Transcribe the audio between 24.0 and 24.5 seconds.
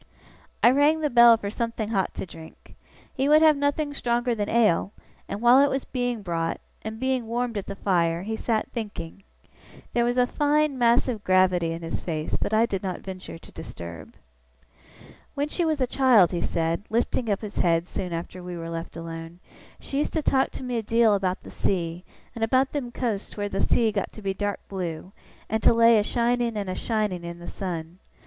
to be